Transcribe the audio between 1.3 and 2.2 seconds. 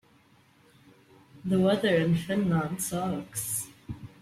The weather in